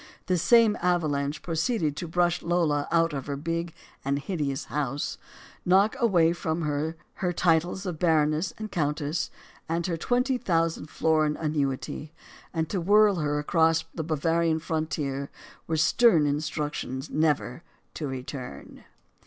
[0.25, 3.71] This same av alanche proceeded to brush Lola out of her big
[4.03, 5.19] and hideous house,
[5.61, 9.29] to knock away from her her titles of baroness and countess
[9.69, 12.13] and her twenty thousand florin annuity,
[12.51, 15.29] and to whirl her across the Bavarian frontier
[15.67, 17.61] with stern instructions never
[17.93, 18.83] to return.